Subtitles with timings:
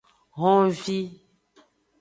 [0.41, 0.99] Honvi.